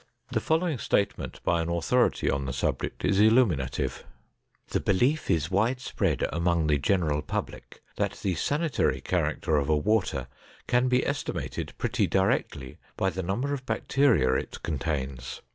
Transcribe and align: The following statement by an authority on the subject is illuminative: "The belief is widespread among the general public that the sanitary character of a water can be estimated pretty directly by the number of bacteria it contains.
The 0.31 0.39
following 0.39 0.79
statement 0.79 1.41
by 1.43 1.61
an 1.61 1.69
authority 1.69 2.27
on 2.27 2.45
the 2.47 2.53
subject 2.53 3.05
is 3.05 3.19
illuminative: 3.19 4.03
"The 4.69 4.79
belief 4.79 5.29
is 5.29 5.51
widespread 5.51 6.25
among 6.33 6.65
the 6.65 6.79
general 6.79 7.21
public 7.21 7.83
that 7.97 8.13
the 8.13 8.33
sanitary 8.33 8.99
character 8.99 9.57
of 9.57 9.69
a 9.69 9.77
water 9.77 10.25
can 10.65 10.87
be 10.87 11.05
estimated 11.05 11.75
pretty 11.77 12.07
directly 12.07 12.79
by 12.97 13.11
the 13.11 13.21
number 13.21 13.53
of 13.53 13.63
bacteria 13.67 14.33
it 14.33 14.63
contains. 14.63 15.43